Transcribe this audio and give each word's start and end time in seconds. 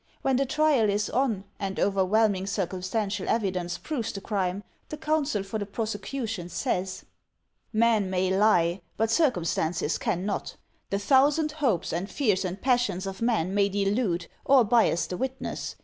When 0.23 0.37
the 0.37 0.47
trial 0.47 0.89
is 0.89 1.11
on, 1.11 1.43
and 1.59 1.79
overwhelming 1.79 2.47
circumstantial 2.47 3.29
evidence 3.29 3.77
proves 3.77 4.11
the 4.11 4.19
crime, 4.19 4.63
the 4.89 4.97
counsel 4.97 5.43
for 5.43 5.59
the 5.59 5.65
prosecution 5.67 6.49
says: 6.49 7.05
"Men 7.71 8.09
may 8.09 8.35
lie, 8.35 8.81
but 8.97 9.11
circumstances 9.11 9.99
cannot. 9.99 10.55
The 10.89 10.97
thousand 10.97 11.51
hopes 11.51 11.93
and 11.93 12.09
fears 12.09 12.43
and 12.43 12.59
passions 12.59 13.05
of 13.05 13.21
men 13.21 13.53
may 13.53 13.69
delude, 13.69 14.25
or 14.43 14.63
bias 14.63 15.05
the 15.05 15.17
witness. 15.17 15.75